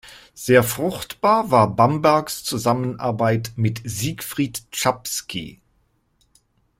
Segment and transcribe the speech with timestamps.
[0.33, 5.61] Sehr fruchtbar war Bambergs Zusammenarbeit mit Siegfried Czapski.